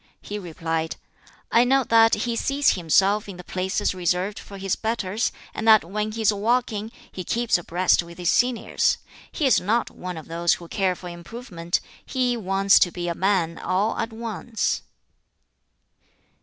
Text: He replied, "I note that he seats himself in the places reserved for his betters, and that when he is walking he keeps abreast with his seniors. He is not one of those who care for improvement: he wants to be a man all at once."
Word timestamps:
He 0.19 0.39
replied, 0.39 0.95
"I 1.51 1.63
note 1.63 1.89
that 1.89 2.15
he 2.15 2.35
seats 2.35 2.73
himself 2.73 3.29
in 3.29 3.37
the 3.37 3.43
places 3.43 3.93
reserved 3.93 4.39
for 4.39 4.57
his 4.57 4.75
betters, 4.75 5.31
and 5.53 5.67
that 5.67 5.83
when 5.83 6.11
he 6.13 6.23
is 6.23 6.33
walking 6.33 6.91
he 7.11 7.23
keeps 7.23 7.55
abreast 7.55 8.01
with 8.01 8.17
his 8.17 8.31
seniors. 8.31 8.97
He 9.31 9.45
is 9.45 9.59
not 9.61 9.91
one 9.91 10.17
of 10.17 10.27
those 10.27 10.53
who 10.55 10.67
care 10.67 10.95
for 10.95 11.09
improvement: 11.09 11.81
he 12.03 12.35
wants 12.35 12.79
to 12.79 12.89
be 12.91 13.09
a 13.09 13.13
man 13.13 13.59
all 13.59 13.95
at 13.99 14.11
once." 14.11 14.81